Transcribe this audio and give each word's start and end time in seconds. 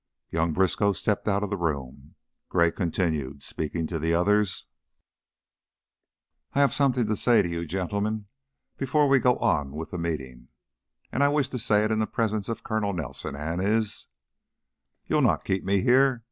Young 0.31 0.51
Briskow 0.51 0.93
stepped 0.93 1.27
out 1.27 1.43
of 1.43 1.51
the 1.51 1.57
room. 1.57 2.15
Gray 2.49 2.71
continued, 2.71 3.43
speaking 3.43 3.85
to 3.85 3.99
the 3.99 4.15
others, 4.15 4.65
"I 6.53 6.59
have 6.59 6.73
something 6.73 7.05
to 7.05 7.15
say 7.15 7.43
to 7.43 7.47
you 7.47 7.67
gentlemen 7.67 8.25
before 8.77 9.07
we 9.07 9.19
go 9.19 9.35
on 9.37 9.73
with 9.73 9.91
the 9.91 9.99
meeting, 9.99 10.47
and 11.11 11.23
I 11.23 11.29
wish 11.29 11.49
to 11.49 11.59
say 11.59 11.83
it 11.83 11.91
in 11.91 11.99
the 11.99 12.07
presence 12.07 12.49
of 12.49 12.63
Colonel 12.63 12.93
Nelson 12.93 13.35
and 13.35 13.61
his" 13.61 14.07
"You'll 15.07 15.21
not 15.21 15.45
keep 15.45 15.63
me 15.63 15.83
here. 15.83 16.19